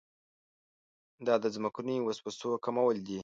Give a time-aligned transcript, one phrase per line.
[1.25, 3.19] دا د ځمکنیو وسوسو کمول دي.